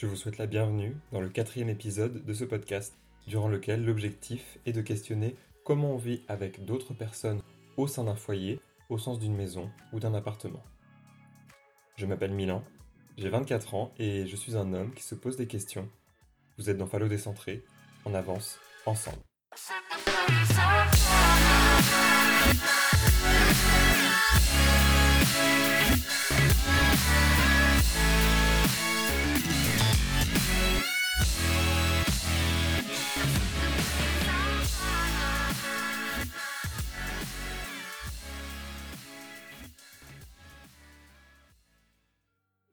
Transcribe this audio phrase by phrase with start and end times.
[0.00, 4.56] Je vous souhaite la bienvenue dans le quatrième épisode de ce podcast, durant lequel l'objectif
[4.64, 5.34] est de questionner
[5.64, 7.42] comment on vit avec d'autres personnes
[7.76, 10.62] au sein d'un foyer, au sens d'une maison ou d'un appartement.
[11.96, 12.62] Je m'appelle Milan,
[13.16, 15.88] j'ai 24 ans et je suis un homme qui se pose des questions.
[16.58, 17.64] Vous êtes dans Fallo Décentré,
[18.04, 19.18] on avance ensemble.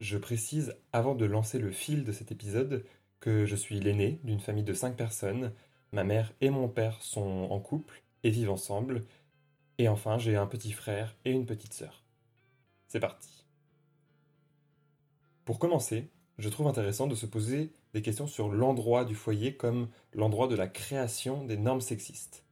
[0.06, 2.86] Je précise, avant de lancer le fil de cet épisode,
[3.20, 5.52] que je suis l'aîné d'une famille de 5 personnes.
[5.94, 9.04] Ma mère et mon père sont en couple et vivent ensemble.
[9.80, 12.04] Et enfin, j'ai un petit frère et une petite sœur.
[12.88, 13.46] C'est parti.
[15.44, 19.88] Pour commencer, je trouve intéressant de se poser des questions sur l'endroit du foyer comme
[20.14, 22.46] l'endroit de la création des normes sexistes.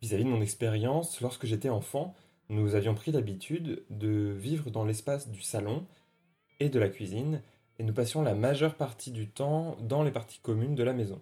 [0.00, 2.14] Vis-à-vis de mon expérience, lorsque j'étais enfant,
[2.48, 5.86] nous avions pris l'habitude de vivre dans l'espace du salon
[6.60, 7.42] et de la cuisine,
[7.78, 11.20] et nous passions la majeure partie du temps dans les parties communes de la maison.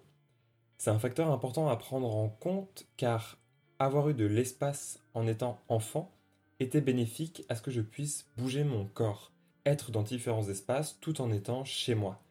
[0.77, 3.37] C'est un facteur important à prendre en compte car
[3.79, 6.11] avoir eu de l'espace en étant enfant
[6.59, 9.31] était bénéfique à ce que je puisse bouger mon corps,
[9.65, 12.21] être dans différents espaces tout en étant chez moi.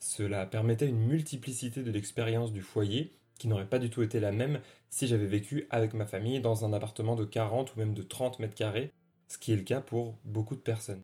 [0.00, 4.32] Cela permettait une multiplicité de l'expérience du foyer qui n'aurait pas du tout été la
[4.32, 8.02] même si j'avais vécu avec ma famille dans un appartement de 40 ou même de
[8.02, 8.92] 30 mètres carrés,
[9.28, 11.02] ce qui est le cas pour beaucoup de personnes.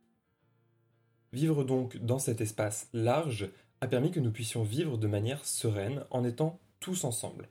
[1.34, 6.04] Vivre donc dans cet espace large a permis que nous puissions vivre de manière sereine
[6.12, 7.48] en étant tous ensemble.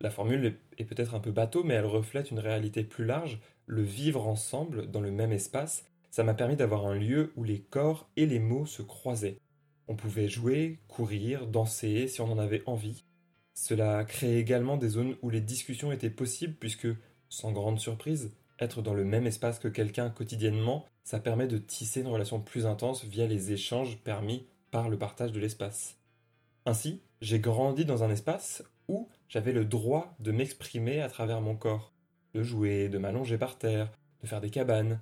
[0.00, 3.40] La formule est peut-être un peu bateau, mais elle reflète une réalité plus large.
[3.66, 7.58] Le vivre ensemble dans le même espace, ça m'a permis d'avoir un lieu où les
[7.58, 9.40] corps et les mots se croisaient.
[9.88, 13.02] On pouvait jouer, courir, danser si on en avait envie.
[13.52, 16.86] Cela créait également des zones où les discussions étaient possibles puisque,
[17.28, 18.30] sans grande surprise,
[18.60, 22.66] être dans le même espace que quelqu'un quotidiennement, ça permet de tisser une relation plus
[22.66, 25.96] intense via les échanges permis par le partage de l'espace.
[26.66, 31.56] Ainsi, j'ai grandi dans un espace où j'avais le droit de m'exprimer à travers mon
[31.56, 31.94] corps,
[32.34, 35.00] de jouer, de m'allonger par terre, de faire des cabanes.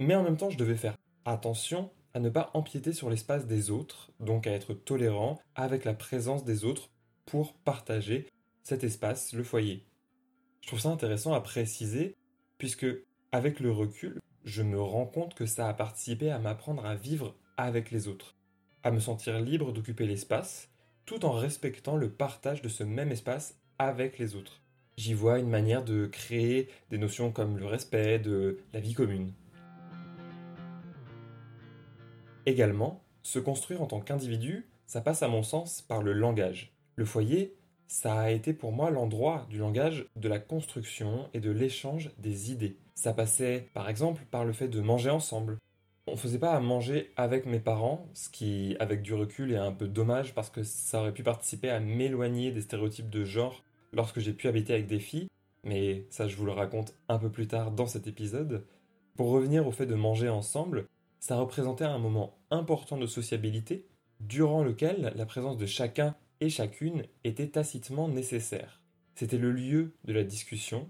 [0.00, 3.70] Mais en même temps, je devais faire attention à ne pas empiéter sur l'espace des
[3.70, 6.88] autres, donc à être tolérant avec la présence des autres
[7.26, 8.26] pour partager
[8.62, 9.84] cet espace, le foyer.
[10.62, 12.16] Je trouve ça intéressant à préciser
[12.56, 12.86] puisque
[13.32, 17.34] avec le recul, je me rends compte que ça a participé à m'apprendre à vivre
[17.56, 18.36] avec les autres,
[18.82, 20.70] à me sentir libre d'occuper l'espace,
[21.06, 24.60] tout en respectant le partage de ce même espace avec les autres.
[24.96, 29.32] J'y vois une manière de créer des notions comme le respect, de la vie commune.
[32.46, 36.72] Également, se construire en tant qu'individu, ça passe à mon sens par le langage.
[36.96, 37.54] Le foyer,
[37.86, 42.50] ça a été pour moi l'endroit du langage de la construction et de l'échange des
[42.52, 42.76] idées.
[42.98, 45.58] Ça passait par exemple par le fait de manger ensemble.
[46.08, 49.70] On faisait pas à manger avec mes parents, ce qui avec du recul est un
[49.70, 54.18] peu dommage parce que ça aurait pu participer à m'éloigner des stéréotypes de genre lorsque
[54.18, 55.28] j'ai pu habiter avec des filles,
[55.62, 58.64] mais ça je vous le raconte un peu plus tard dans cet épisode.
[59.14, 60.88] Pour revenir au fait de manger ensemble,
[61.20, 63.86] ça représentait un moment important de sociabilité
[64.18, 68.80] durant lequel la présence de chacun et chacune était tacitement nécessaire.
[69.14, 70.88] C'était le lieu de la discussion,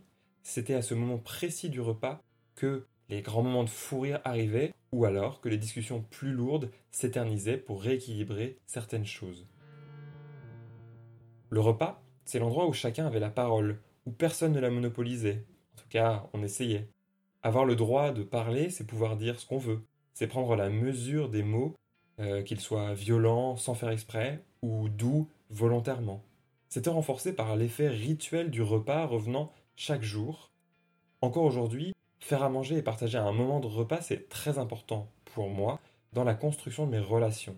[0.48, 2.22] c'était à ce moment précis du repas
[2.54, 6.70] que les grands moments de fou rire arrivaient, ou alors que les discussions plus lourdes
[6.90, 9.46] s'éternisaient pour rééquilibrer certaines choses.
[11.50, 15.44] Le repas, c'est l'endroit où chacun avait la parole, où personne ne la monopolisait.
[15.74, 16.88] En tout cas, on essayait.
[17.42, 19.82] Avoir le droit de parler, c'est pouvoir dire ce qu'on veut.
[20.14, 21.74] C'est prendre la mesure des mots,
[22.20, 26.24] euh, qu'ils soient violents sans faire exprès, ou doux volontairement.
[26.70, 30.50] C'était renforcé par l'effet rituel du repas revenant chaque jour.
[31.22, 35.48] Encore aujourd'hui, faire à manger et partager un moment de repas, c'est très important pour
[35.48, 35.78] moi
[36.12, 37.56] dans la construction de mes relations.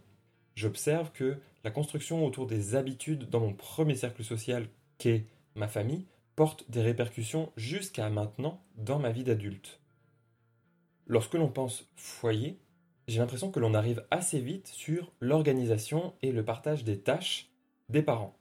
[0.54, 4.68] J'observe que la construction autour des habitudes dans mon premier cercle social,
[4.98, 5.24] qu'est
[5.54, 6.04] ma famille,
[6.36, 9.80] porte des répercussions jusqu'à maintenant dans ma vie d'adulte.
[11.06, 12.58] Lorsque l'on pense foyer,
[13.08, 17.48] j'ai l'impression que l'on arrive assez vite sur l'organisation et le partage des tâches
[17.88, 18.36] des parents.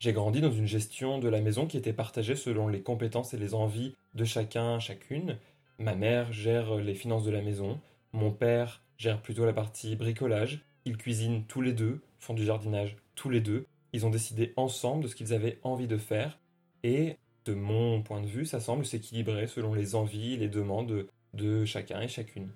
[0.00, 3.36] J'ai grandi dans une gestion de la maison qui était partagée selon les compétences et
[3.36, 5.36] les envies de chacun, chacune.
[5.78, 7.78] Ma mère gère les finances de la maison,
[8.14, 12.96] mon père gère plutôt la partie bricolage, ils cuisinent tous les deux, font du jardinage
[13.14, 16.38] tous les deux, ils ont décidé ensemble de ce qu'ils avaient envie de faire,
[16.82, 21.08] et de mon point de vue, ça semble s'équilibrer selon les envies et les demandes
[21.34, 22.48] de chacun et chacune.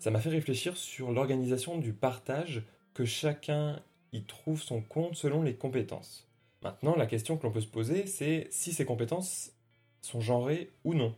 [0.00, 3.80] Ça m'a fait réfléchir sur l'organisation du partage, que chacun
[4.14, 6.28] y trouve son compte selon les compétences.
[6.62, 9.52] Maintenant, la question que l'on peut se poser, c'est si ces compétences
[10.00, 11.14] sont genrées ou non.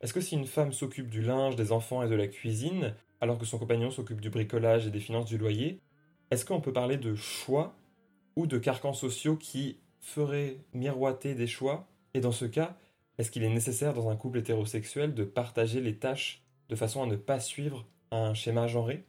[0.00, 3.38] Est-ce que si une femme s'occupe du linge, des enfants et de la cuisine, alors
[3.38, 5.80] que son compagnon s'occupe du bricolage et des finances du loyer,
[6.30, 7.76] est-ce qu'on peut parler de choix
[8.34, 11.86] ou de carcans sociaux qui feraient miroiter des choix?
[12.14, 12.76] Et dans ce cas,
[13.18, 17.06] est-ce qu'il est nécessaire dans un couple hétérosexuel de partager les tâches de façon à
[17.06, 19.04] ne pas suivre un schéma genré?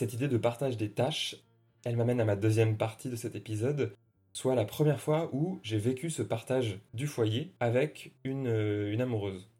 [0.00, 1.36] Cette idée de partage des tâches,
[1.84, 3.94] elle m'amène à ma deuxième partie de cet épisode,
[4.32, 9.50] soit la première fois où j'ai vécu ce partage du foyer avec une, euh, amoureuse.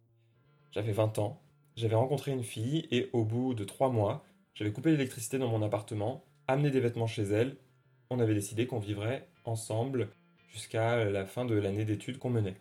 [0.72, 1.42] J'avais 20 ans,
[1.76, 5.60] j'avais rencontré une fille et au bout de 3 mois, j'avais coupé l'électricité dans mon
[5.60, 7.58] appartement, amené des vêtements chez elle,
[8.08, 10.08] on avait décidé qu'on vivrait ensemble
[10.48, 12.56] jusqu'à la fin de l'année d'études qu'on menait.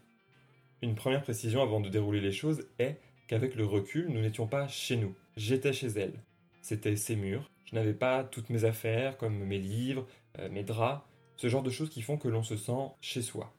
[0.81, 2.99] Une première précision avant de dérouler les choses est
[3.29, 6.19] qu'avec le recul, nous n'étions pas chez nous, j'étais chez elle.
[6.61, 10.07] C'était ses murs, je n'avais pas toutes mes affaires comme mes livres,
[10.39, 11.03] euh, mes draps,
[11.37, 13.53] ce genre de choses qui font que l'on se sent chez soi.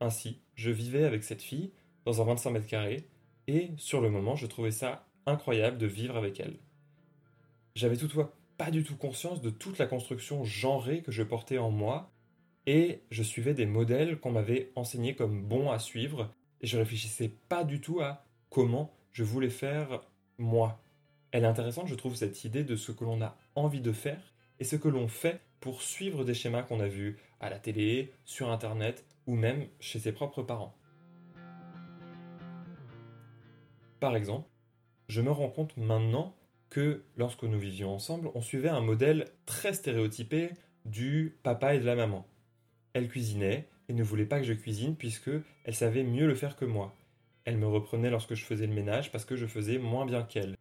[0.00, 1.72] Ainsi, je vivais avec cette fille
[2.04, 3.08] dans un 25 mètres carrés
[3.46, 6.58] et sur le moment, je trouvais ça incroyable de vivre avec elle.
[7.74, 11.70] J'avais toutefois pas du tout conscience de toute la construction genrée que je portais en
[11.70, 12.10] moi
[12.66, 17.32] et je suivais des modèles qu'on m'avait enseignés comme bons à suivre et je réfléchissais
[17.48, 20.02] pas du tout à comment je voulais faire
[20.38, 20.81] moi.
[21.32, 24.34] Elle est intéressante, je trouve, cette idée de ce que l'on a envie de faire
[24.60, 28.12] et ce que l'on fait pour suivre des schémas qu'on a vus à la télé,
[28.26, 30.76] sur Internet ou même chez ses propres parents.
[33.98, 34.48] Par exemple,
[35.08, 36.34] je me rends compte maintenant
[36.68, 40.50] que lorsque nous vivions ensemble, on suivait un modèle très stéréotypé
[40.84, 42.26] du papa et de la maman.
[42.92, 45.30] Elle cuisinait et ne voulait pas que je cuisine puisque
[45.64, 46.94] elle savait mieux le faire que moi.
[47.44, 50.56] Elle me reprenait lorsque je faisais le ménage parce que je faisais moins bien qu'elle.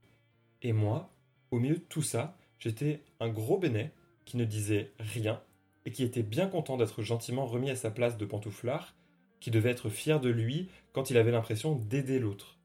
[0.62, 1.10] Et moi,
[1.52, 3.92] au milieu de tout ça, j'étais un gros bénet
[4.26, 5.42] qui ne disait rien
[5.86, 8.96] et qui était bien content d'être gentiment remis à sa place de pantouflard,
[9.40, 12.60] qui devait être fier de lui quand il avait l'impression d'aider l'autre.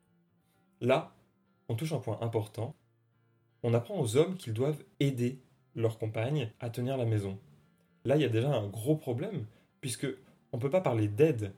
[0.81, 1.15] Là,
[1.69, 2.75] on touche un point important.
[3.63, 5.41] On apprend aux hommes qu'ils doivent aider
[5.75, 7.39] leur compagne à tenir la maison.
[8.05, 9.47] Là, il y a déjà un gros problème,
[9.81, 10.07] puisque
[10.53, 11.53] on ne peut pas parler d'aide.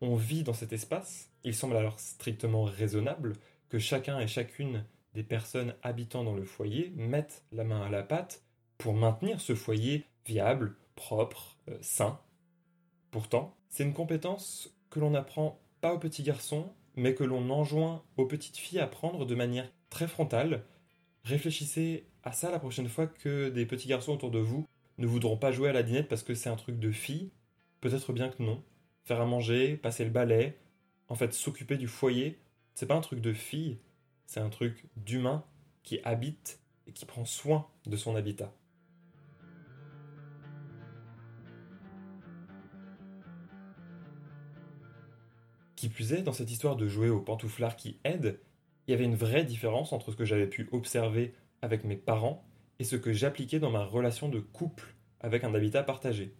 [0.00, 3.34] On vit dans cet espace, il semble alors strictement raisonnable
[3.68, 4.84] que chacun et chacune
[5.16, 8.42] des personnes habitant dans le foyer mettent la main à la pâte
[8.76, 12.20] pour maintenir ce foyer viable, propre, euh, sain.
[13.10, 18.02] Pourtant, c'est une compétence que l'on n'apprend pas aux petits garçons, mais que l'on enjoint
[18.18, 20.64] aux petites filles à prendre de manière très frontale.
[21.24, 24.66] Réfléchissez à ça la prochaine fois que des petits garçons autour de vous
[24.98, 27.30] ne voudront pas jouer à la dinette parce que c'est un truc de fille.
[27.80, 28.62] Peut-être bien que non.
[29.04, 30.58] Faire à manger, passer le balai,
[31.08, 32.38] en fait s'occuper du foyer,
[32.74, 33.78] c'est pas un truc de fille,
[34.26, 35.44] c'est un truc d'humain
[35.82, 38.52] qui habite et qui prend soin de son habitat.
[45.76, 48.40] Qui plus est, dans cette histoire de jouer au pantouflard qui aide,
[48.86, 52.44] il y avait une vraie différence entre ce que j'avais pu observer avec mes parents
[52.78, 56.34] et ce que j'appliquais dans ma relation de couple avec un habitat partagé.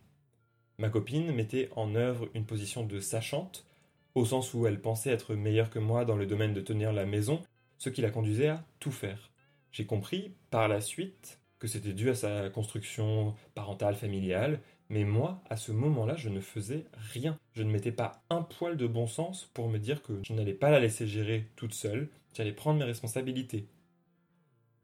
[0.78, 3.66] Ma copine mettait en œuvre une position de sachante,
[4.14, 7.06] au sens où elle pensait être meilleure que moi dans le domaine de tenir la
[7.06, 7.42] maison
[7.78, 9.30] ce qui la conduisait à tout faire.
[9.72, 15.42] J'ai compris par la suite que c'était dû à sa construction parentale, familiale, mais moi,
[15.50, 17.38] à ce moment-là, je ne faisais rien.
[17.54, 20.54] Je ne mettais pas un poil de bon sens pour me dire que je n'allais
[20.54, 23.68] pas la laisser gérer toute seule, j'allais prendre mes responsabilités.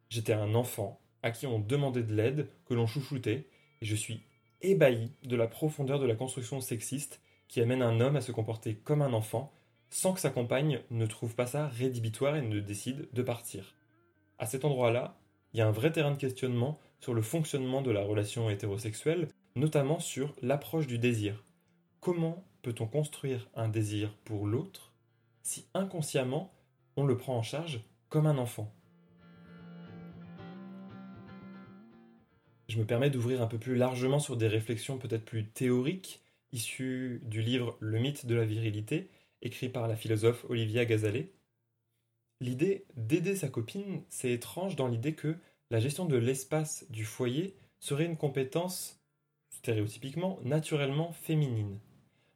[0.09, 3.47] J'étais un enfant à qui on demandait de l'aide, que l'on chouchoutait,
[3.81, 4.23] et je suis
[4.61, 8.75] ébahi de la profondeur de la construction sexiste qui amène un homme à se comporter
[8.75, 9.53] comme un enfant
[9.93, 13.77] sans que sa compagne ne trouve pas ça rédhibitoire et ne décide de partir.
[14.39, 15.19] À cet endroit-là,
[15.53, 19.29] il y a un vrai terrain de questionnement sur le fonctionnement de la relation hétérosexuelle,
[19.55, 21.45] notamment sur l'approche du désir.
[22.01, 24.95] Comment peut-on construire un désir pour l'autre
[25.43, 26.55] si inconsciemment
[26.97, 28.73] on le prend en charge comme un enfant?
[32.67, 36.23] Je me permets d'ouvrir un peu plus largement sur des réflexions peut-être plus théoriques,
[36.53, 39.11] issues du livre Le mythe de la virilité,
[39.43, 41.33] écrit par la philosophe Olivia Gazalet.
[42.41, 45.37] L'idée d'aider sa copine, c'est étrange dans l'idée que
[45.71, 49.01] la gestion de l'espace du foyer serait une compétence,
[49.51, 51.79] stéréotypiquement, naturellement féminine.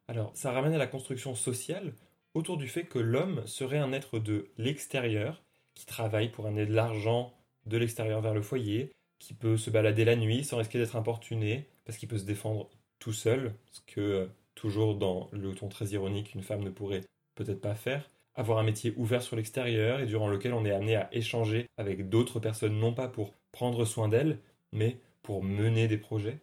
[0.08, 1.92] Alors, ça ramène à la construction sociale
[2.34, 5.42] autour du fait que l'homme serait un être de l'extérieur,
[5.74, 7.34] qui travaille pour amener de l'argent
[7.66, 11.68] de l'extérieur vers le foyer, qui peut se balader la nuit sans risquer d'être importuné,
[11.84, 16.34] parce qu'il peut se défendre tout seul, ce que toujours dans le ton très ironique,
[16.34, 17.02] une femme ne pourrait
[17.36, 20.96] peut-être pas faire, avoir un métier ouvert sur l'extérieur et durant lequel on est amené
[20.96, 24.40] à échanger avec d'autres personnes, non pas pour prendre soin d'elles,
[24.72, 26.40] mais pour mener des projets.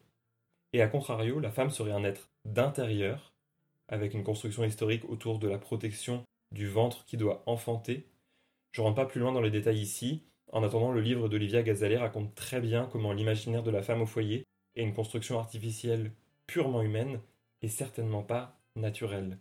[0.72, 3.34] Et à contrario, la femme serait un être d'intérieur,
[3.89, 8.08] avec une construction historique autour de la protection du ventre qui doit enfanter.
[8.72, 10.24] Je ne rentre pas plus loin dans les détails ici.
[10.51, 14.05] En attendant, le livre d'Olivia Gazalet raconte très bien comment l'imaginaire de la femme au
[14.05, 16.12] foyer est une construction artificielle
[16.48, 17.20] purement humaine
[17.67, 19.38] certainement pas naturelle.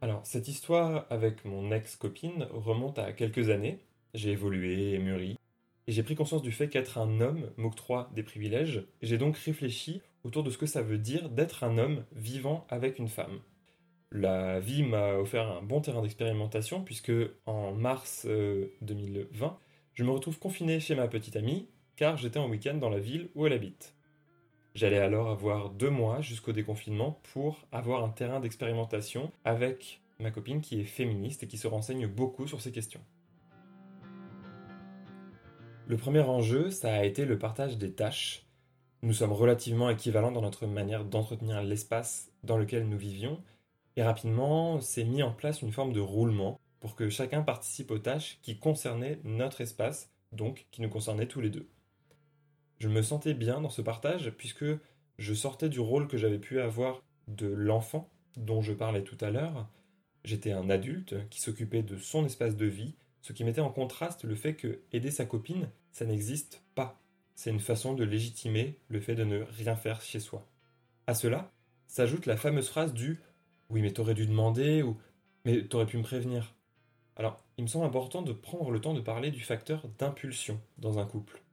[0.00, 3.78] Alors, cette histoire avec mon ex-copine remonte à quelques années.
[4.12, 5.38] J'ai évolué et mûri.
[5.86, 8.84] Et j'ai pris conscience du fait qu'être un homme m'octroie des privilèges.
[9.00, 12.98] J'ai donc réfléchi autour de ce que ça veut dire d'être un homme vivant avec
[12.98, 13.40] une femme.
[14.10, 17.12] La vie m'a offert un bon terrain d'expérimentation puisque
[17.46, 18.26] en mars
[18.82, 19.50] 2020, euh,
[19.94, 21.66] je me retrouve confiné chez ma petite amie
[21.96, 23.94] car j'étais en week-end dans la ville où elle habite.
[24.74, 30.60] J'allais alors avoir deux mois jusqu'au déconfinement pour avoir un terrain d'expérimentation avec ma copine
[30.60, 33.00] qui est féministe et qui se renseigne beaucoup sur ces questions.
[35.86, 38.46] Le premier enjeu, ça a été le partage des tâches.
[39.02, 43.40] Nous sommes relativement équivalents dans notre manière d'entretenir l'espace dans lequel nous vivions,
[43.96, 47.98] et rapidement s'est mis en place une forme de roulement pour que chacun participe aux
[47.98, 51.68] tâches qui concernaient notre espace, donc qui nous concernaient tous les deux.
[52.84, 54.66] Je me sentais bien dans ce partage puisque
[55.16, 59.30] je sortais du rôle que j'avais pu avoir de l'enfant dont je parlais tout à
[59.30, 59.70] l'heure.
[60.22, 64.24] J'étais un adulte qui s'occupait de son espace de vie, ce qui mettait en contraste
[64.24, 67.00] le fait que aider sa copine, ça n'existe pas.
[67.34, 70.46] C'est une façon de légitimer le fait de ne rien faire chez soi.
[71.06, 71.50] À cela
[71.86, 73.18] s'ajoute la fameuse phrase du
[73.70, 74.98] Oui, mais t'aurais dû demander ou
[75.46, 76.54] Mais t'aurais pu me prévenir.
[77.16, 80.98] Alors, il me semble important de prendre le temps de parler du facteur d'impulsion dans
[80.98, 81.43] un couple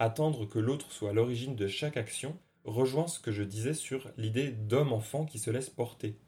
[0.00, 4.10] attendre que l'autre soit à l'origine de chaque action rejoint ce que je disais sur
[4.16, 6.18] l'idée d'homme-enfant qui se laisse porter.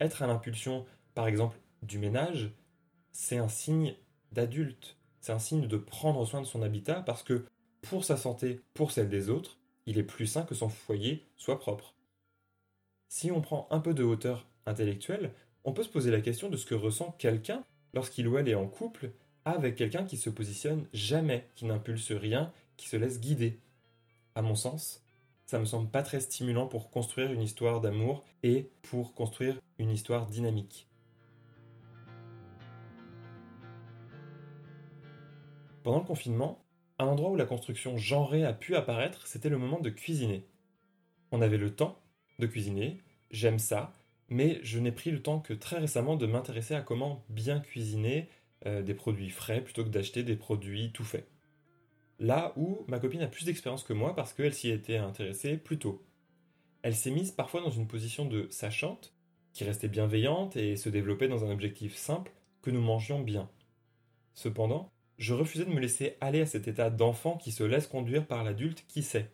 [0.00, 2.52] Être à l'impulsion, par exemple, du ménage,
[3.10, 3.94] c'est un signe
[4.32, 7.44] d'adulte, c'est un signe de prendre soin de son habitat parce que
[7.82, 11.58] pour sa santé, pour celle des autres, il est plus sain que son foyer soit
[11.58, 11.94] propre.
[13.08, 15.32] Si on prend un peu de hauteur intellectuelle,
[15.64, 18.54] on peut se poser la question de ce que ressent quelqu'un lorsqu'il ou elle est
[18.54, 19.10] en couple
[19.44, 23.58] avec quelqu'un qui se positionne jamais, qui n'impulse rien qui se laisse guider.
[24.34, 25.04] À mon sens,
[25.46, 29.90] ça me semble pas très stimulant pour construire une histoire d'amour et pour construire une
[29.90, 30.88] histoire dynamique.
[35.82, 36.64] Pendant le confinement,
[36.98, 40.46] un endroit où la construction genrée a pu apparaître, c'était le moment de cuisiner.
[41.30, 42.00] On avait le temps
[42.38, 43.92] de cuisiner, j'aime ça,
[44.28, 48.28] mais je n'ai pris le temps que très récemment de m'intéresser à comment bien cuisiner
[48.66, 51.28] euh, des produits frais plutôt que d'acheter des produits tout faits.
[52.18, 55.78] Là où ma copine a plus d'expérience que moi parce qu'elle s'y était intéressée plus
[55.78, 56.04] tôt.
[56.82, 59.14] Elle s'est mise parfois dans une position de sachante,
[59.52, 63.48] qui restait bienveillante et se développait dans un objectif simple, que nous mangions bien.
[64.34, 68.26] Cependant, je refusais de me laisser aller à cet état d'enfant qui se laisse conduire
[68.26, 69.30] par l'adulte qui sait.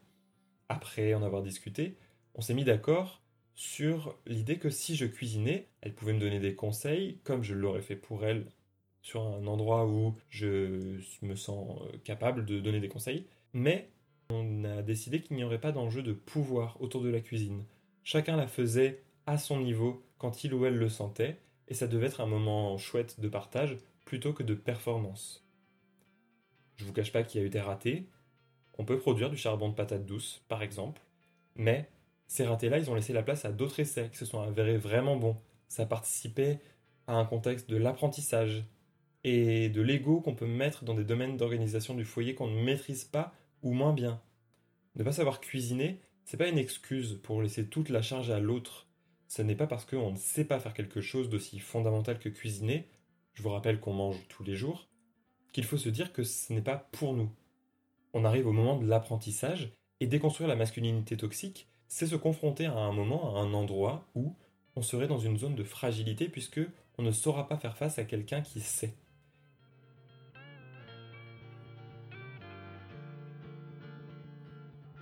[0.69, 1.97] Après en avoir discuté,
[2.35, 3.23] on s'est mis d'accord
[3.55, 7.83] sur l'idée que si je cuisinais, elle pouvait me donner des conseils, comme je l'aurais
[7.83, 8.47] fait pour elle
[9.03, 13.27] sur un endroit où je me sens euh, capable de donner des conseils.
[13.53, 13.89] Mais
[14.31, 17.65] on a décidé qu'il n'y aurait pas d'enjeu de pouvoir autour de la cuisine.
[18.05, 21.39] Chacun la faisait à son niveau quand il ou elle le sentait,
[21.69, 25.47] et ça devait être un moment chouette de partage plutôt que de performance.
[26.77, 28.07] Je vous cache pas qu'il y a eu des ratés.
[28.79, 31.01] On peut produire du charbon de patate douce, par exemple,
[31.55, 31.89] mais
[32.27, 35.17] ces ratés-là, ils ont laissé la place à d'autres essais qui se sont avérés vraiment
[35.17, 35.37] bons.
[35.69, 36.61] Ça participait
[37.07, 38.65] à un contexte de l'apprentissage,
[39.25, 43.05] et de l'ego qu'on peut mettre dans des domaines d'organisation du foyer qu'on ne maîtrise
[43.05, 44.21] pas ou moins bien.
[44.97, 48.87] Ne pas savoir cuisiner, c'est pas une excuse pour laisser toute la charge à l'autre.
[49.29, 52.89] Ce n'est pas parce qu'on ne sait pas faire quelque chose d'aussi fondamental que cuisiner,
[53.35, 54.89] je vous rappelle qu'on mange tous les jours,
[55.53, 57.31] qu'il faut se dire que ce n'est pas pour nous.
[58.13, 62.77] On arrive au moment de l'apprentissage, et déconstruire la masculinité toxique, c'est se confronter à
[62.77, 64.35] un moment, à un endroit où
[64.77, 66.61] on serait dans une zone de fragilité puisque
[66.99, 68.95] on ne saura pas faire face à quelqu'un qui sait.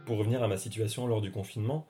[0.09, 1.87] Pour revenir à ma situation lors du confinement,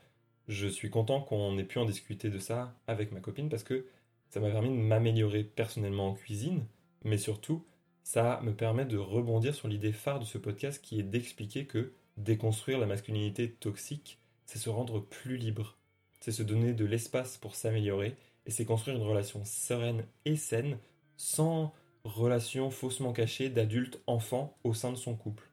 [0.49, 3.87] je suis content qu'on ait pu en discuter de ça avec ma copine parce que
[4.29, 6.67] ça m'a permis de m'améliorer personnellement en cuisine,
[7.05, 7.65] mais surtout,
[8.03, 11.93] ça me permet de rebondir sur l'idée phare de ce podcast qui est d'expliquer que
[12.17, 15.79] déconstruire la masculinité toxique, c'est se rendre plus libre,
[16.19, 20.79] c'est se donner de l'espace pour s'améliorer et c'est construire une relation sereine et saine
[21.17, 21.73] sans
[22.03, 25.48] relation faussement cachée d'adulte-enfant au sein de son couple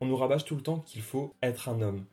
[0.00, 2.06] on nous rabâche tout le temps qu'il faut être un homme.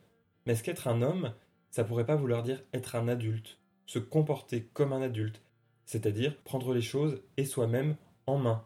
[0.46, 1.34] Mais est-ce qu'être un homme,
[1.70, 5.42] ça pourrait pas vouloir dire être un adulte, se comporter comme un adulte,
[5.84, 8.64] c'est-à-dire prendre les choses et soi-même en main,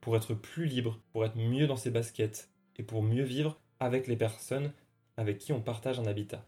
[0.00, 4.06] pour être plus libre, pour être mieux dans ses baskets et pour mieux vivre avec
[4.06, 4.72] les personnes
[5.16, 6.46] avec qui on partage un habitat.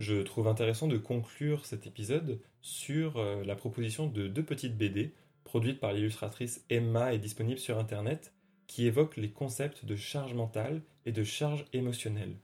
[0.00, 5.14] Je trouve intéressant de conclure cet épisode sur euh, la proposition de deux petites BD
[5.52, 8.32] produites par l'illustratrice Emma et disponibles sur Internet
[8.66, 12.38] qui évoquent les concepts de charge mentale et de charge émotionnelle.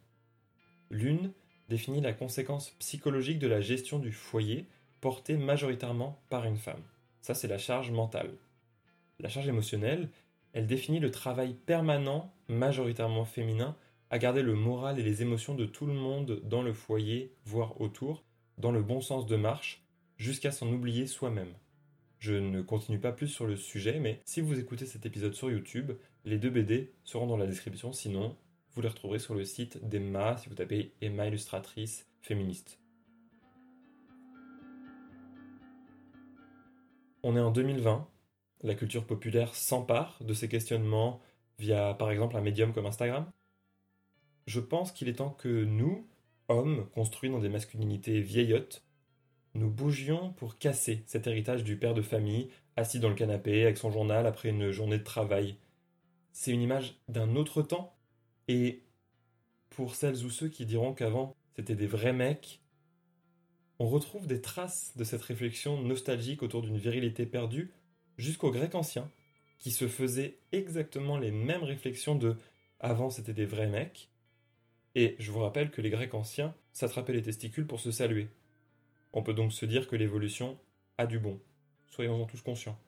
[0.90, 1.32] L'une
[1.70, 4.66] définit la conséquence psychologique de la gestion du foyer
[5.00, 6.82] portée majoritairement par une femme.
[7.22, 8.34] Ça, c'est la charge mentale.
[9.20, 10.10] La charge émotionnelle,
[10.52, 13.74] elle définit le travail permanent, majoritairement féminin,
[14.10, 17.80] à garder le moral et les émotions de tout le monde dans le foyer, voire
[17.80, 18.22] autour,
[18.58, 19.82] dans le bon sens de marche,
[20.18, 21.54] jusqu'à s'en oublier soi-même.
[22.18, 25.50] Je ne continue pas plus sur le sujet, mais si vous écoutez cet épisode sur
[25.50, 25.92] YouTube,
[26.24, 28.36] les deux BD seront dans la description, sinon
[28.72, 32.80] vous les retrouverez sur le site d'Emma si vous tapez Emma illustratrice féministe.
[37.22, 38.08] On est en 2020,
[38.62, 41.20] la culture populaire s'empare de ces questionnements
[41.60, 43.30] via par exemple un médium comme Instagram.
[44.46, 46.08] Je pense qu'il est temps que nous,
[46.48, 48.87] hommes construits dans des masculinités vieillottes,
[49.58, 53.76] nous bougions pour casser cet héritage du père de famille, assis dans le canapé avec
[53.76, 55.56] son journal après une journée de travail.
[56.32, 57.96] C'est une image d'un autre temps,
[58.46, 58.82] et
[59.70, 62.60] pour celles ou ceux qui diront qu'avant c'était des vrais mecs,
[63.80, 67.72] on retrouve des traces de cette réflexion nostalgique autour d'une virilité perdue
[68.16, 69.10] jusqu'au grec ancien,
[69.58, 72.36] qui se faisait exactement les mêmes réflexions de
[72.80, 74.08] avant c'était des vrais mecs,
[74.94, 78.28] et je vous rappelle que les Grecs anciens s'attrapaient les testicules pour se saluer.
[79.12, 80.58] On peut donc se dire que l'évolution
[80.98, 81.40] a du bon.
[81.86, 82.78] Soyons-en tous conscients.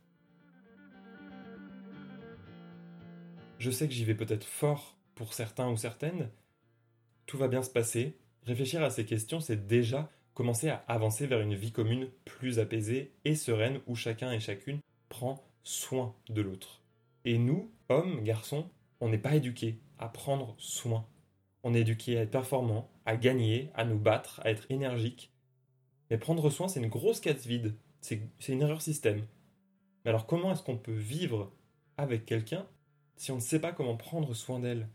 [3.58, 6.30] Je sais que j'y vais peut-être fort pour certains ou certaines.
[7.26, 8.16] Tout va bien se passer.
[8.44, 13.12] Réfléchir à ces questions, c'est déjà commencer à avancer vers une vie commune plus apaisée
[13.24, 16.80] et sereine où chacun et chacune prend soin de l'autre.
[17.24, 21.06] Et nous, hommes, garçons, on n'est pas éduqués à prendre soin
[21.62, 25.29] on est éduqué à être performant, à gagner, à nous battre, à être énergique.
[26.10, 27.74] Mais prendre soin, c'est une grosse case vide.
[28.00, 29.24] C'est une erreur système.
[30.04, 31.52] Mais alors comment est-ce qu'on peut vivre
[31.96, 32.66] avec quelqu'un
[33.16, 34.88] si on ne sait pas comment prendre soin d'elle?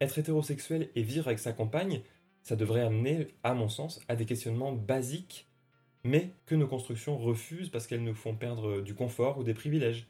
[0.00, 2.02] Être hétérosexuel et vivre avec sa compagne,
[2.42, 5.48] ça devrait amener, à mon sens, à des questionnements basiques,
[6.04, 10.08] mais que nos constructions refusent parce qu'elles nous font perdre du confort ou des privilèges.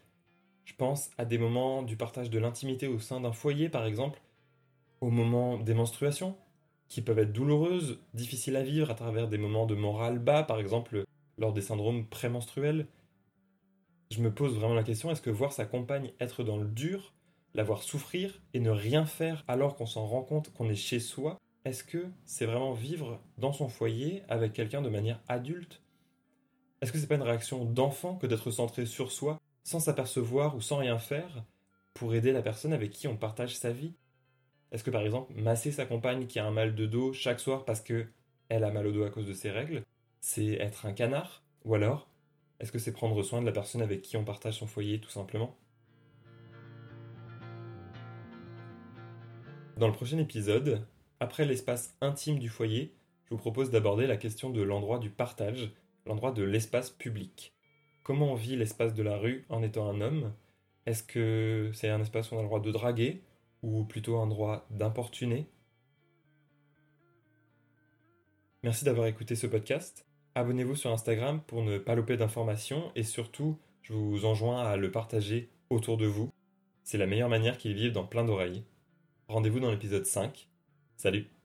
[0.65, 4.21] Je pense à des moments du partage de l'intimité au sein d'un foyer, par exemple,
[5.01, 6.37] au moment des menstruations,
[6.93, 10.61] qui peuvent être douloureuses, difficiles à vivre à travers des moments de morale bas, par
[10.61, 11.05] exemple
[11.39, 12.87] lors des syndromes prémenstruels.
[14.11, 17.15] Je me pose vraiment la question, est-ce que voir sa compagne être dans le dur,
[17.55, 21.01] la voir souffrir et ne rien faire alors qu'on s'en rend compte qu'on est chez
[21.01, 25.81] soi, est-ce que c'est vraiment vivre dans son foyer avec quelqu'un de manière adulte?
[26.83, 30.61] Est-ce que c'est pas une réaction d'enfant que d'être centré sur soi, sans s'apercevoir ou
[30.61, 31.43] sans rien faire,
[31.95, 33.95] pour aider la personne avec qui on partage sa vie?
[34.73, 37.65] Est-ce que par exemple, masser sa compagne qui a un mal de dos chaque soir
[37.67, 38.07] parce que
[38.49, 39.83] elle a mal au dos à cause de ses règles,
[40.21, 41.43] c'est être un canard?
[41.65, 42.09] Ou alors,
[42.59, 45.11] est-ce que c'est prendre soin de la personne avec qui on partage son foyer tout
[45.11, 45.55] simplement?
[49.77, 50.87] Dans le prochain épisode,
[51.21, 52.95] après l'espace intime du foyer,
[53.27, 55.71] je vous propose d'aborder la question de l'endroit du partage,
[56.07, 57.53] l'endroit de l'espace public.
[58.03, 60.33] Comment on vit l'espace de la rue en étant un homme?
[60.87, 63.23] Est-ce que c'est un espace où on a le droit de draguer?
[63.63, 65.49] Ou plutôt un droit d'importuner.
[68.63, 70.07] Merci d'avoir écouté ce podcast.
[70.35, 74.91] Abonnez-vous sur Instagram pour ne pas louper d'informations et surtout, je vous enjoins à le
[74.91, 76.31] partager autour de vous.
[76.85, 78.65] C'est la meilleure manière qu'il vive dans plein d'oreilles.
[79.29, 80.49] Rendez-vous dans l'épisode 5.
[80.97, 81.42] Salut